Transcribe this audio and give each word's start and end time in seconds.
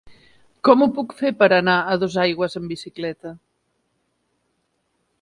Com 0.69 0.83
ho 0.85 0.87
puc 0.99 1.13
fer 1.19 1.31
per 1.43 1.51
anar 1.59 1.77
a 1.93 1.99
Dosaigües 2.05 2.59
amb 2.61 2.75
bicicleta? 2.75 3.37